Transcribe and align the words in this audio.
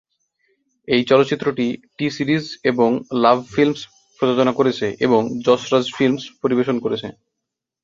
এই 0.87 1.01
চলচ্চিত্রটি 1.03 1.65
টি-সিরিজ 1.97 2.45
এবং 2.63 2.89
লাভ 3.23 3.37
ফিল্মস 3.53 3.79
প্রযোজনা 4.19 4.53
করেছে 4.53 4.87
এবং 4.99 5.21
যশ 5.45 5.61
রাজ 5.71 5.85
ফিল্মস 5.97 6.23
পরিবেশন 6.41 6.77
করেছে। 6.79 7.07